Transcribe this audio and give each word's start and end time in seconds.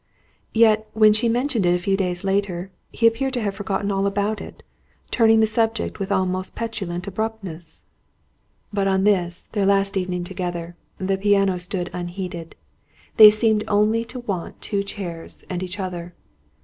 Yet, 0.55 0.89
when 0.93 1.13
she 1.13 1.29
mentioned 1.29 1.63
it 1.63 1.75
a 1.75 1.77
few 1.77 1.95
days 1.95 2.23
later, 2.23 2.71
he 2.91 3.05
appeared 3.05 3.35
to 3.35 3.41
have 3.41 3.53
forgotten 3.53 3.91
all 3.91 4.07
about 4.07 4.41
it, 4.41 4.63
turning 5.11 5.41
the 5.41 5.45
subject 5.45 5.99
with 5.99 6.11
almost 6.11 6.55
petulant 6.55 7.05
abruptness. 7.05 7.85
But, 8.73 8.87
on 8.87 9.03
this 9.03 9.41
their 9.51 9.67
last 9.67 9.95
evening 9.97 10.23
together, 10.23 10.75
the 10.97 11.19
piano 11.19 11.59
stood 11.59 11.91
unheeded. 11.93 12.55
They 13.17 13.29
seemed 13.29 13.63
only 13.67 14.03
to 14.05 14.21
want 14.21 14.59
two 14.59 14.81
chairs, 14.81 15.43
and 15.51 15.61
each 15.61 15.79
other. 15.79 16.15